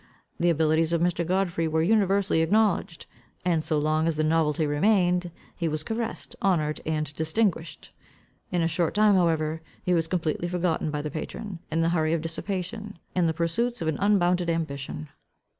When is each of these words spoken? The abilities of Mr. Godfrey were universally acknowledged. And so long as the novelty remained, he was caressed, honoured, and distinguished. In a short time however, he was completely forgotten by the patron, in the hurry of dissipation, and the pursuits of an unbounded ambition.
The 0.39 0.49
abilities 0.49 0.93
of 0.93 0.99
Mr. 1.01 1.23
Godfrey 1.23 1.67
were 1.67 1.83
universally 1.83 2.41
acknowledged. 2.41 3.05
And 3.45 3.63
so 3.63 3.77
long 3.77 4.07
as 4.07 4.15
the 4.15 4.23
novelty 4.23 4.65
remained, 4.65 5.29
he 5.55 5.67
was 5.67 5.83
caressed, 5.83 6.35
honoured, 6.41 6.81
and 6.87 7.13
distinguished. 7.13 7.91
In 8.51 8.63
a 8.63 8.67
short 8.67 8.95
time 8.95 9.13
however, 9.13 9.61
he 9.83 9.93
was 9.93 10.07
completely 10.07 10.47
forgotten 10.47 10.89
by 10.89 11.03
the 11.03 11.11
patron, 11.11 11.59
in 11.71 11.81
the 11.81 11.89
hurry 11.89 12.13
of 12.13 12.21
dissipation, 12.21 12.97
and 13.13 13.29
the 13.29 13.33
pursuits 13.35 13.79
of 13.79 13.87
an 13.87 13.99
unbounded 13.99 14.49
ambition. 14.49 15.09